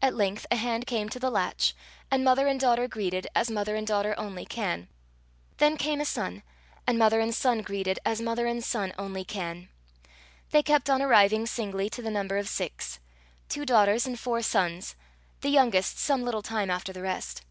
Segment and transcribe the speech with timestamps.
[0.00, 1.74] At length a hand came to the latch,
[2.10, 4.88] and mother and daughter greeted as mother and daughter only can;
[5.58, 6.42] then came a son,
[6.86, 9.68] and mother and son greeted as mother and son only can.
[10.52, 12.98] They kept on arriving singly to the number of six
[13.50, 14.96] two daughters and four sons,
[15.42, 17.42] the youngest some little time after the rest.